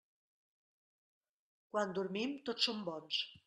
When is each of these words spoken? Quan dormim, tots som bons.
Quan 1.77 1.95
dormim, 2.01 2.37
tots 2.51 2.69
som 2.71 2.85
bons. 2.93 3.25